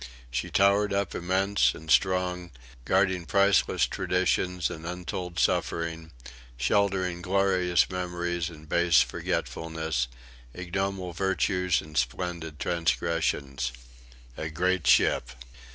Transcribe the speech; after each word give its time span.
She 0.31 0.49
towered 0.49 0.93
up 0.93 1.13
immense 1.13 1.75
and 1.75 1.91
strong, 1.91 2.49
guarding 2.85 3.27
priceless 3.27 3.85
traditions 3.85 4.71
and 4.71 4.83
untold 4.83 5.37
suffering, 5.37 6.09
sheltering 6.57 7.21
glorious 7.21 7.87
memories 7.87 8.49
and 8.49 8.67
base 8.67 9.03
forgetfulness, 9.03 10.07
ignoble 10.55 11.13
virtues 11.13 11.81
and 11.83 11.95
splendid 11.95 12.57
transgressions. 12.59 13.71
A 14.37 14.49
great 14.49 14.87
ship! 14.87 15.33